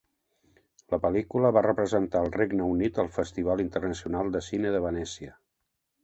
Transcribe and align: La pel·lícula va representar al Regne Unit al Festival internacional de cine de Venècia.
La 0.93 0.97
pel·lícula 1.01 1.51
va 1.57 1.61
representar 1.65 2.21
al 2.21 2.31
Regne 2.37 2.69
Unit 2.75 2.97
al 3.03 3.11
Festival 3.17 3.61
internacional 3.65 4.33
de 4.37 4.41
cine 4.47 4.73
de 4.77 4.81
Venècia. 4.87 5.37